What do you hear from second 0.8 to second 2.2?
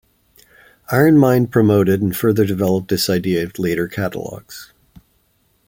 IronMind promoted and